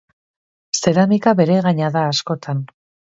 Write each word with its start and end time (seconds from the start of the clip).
Zeramika 0.79 1.33
beregaina 1.41 1.91
da 1.99 2.03
askotan. 2.15 2.69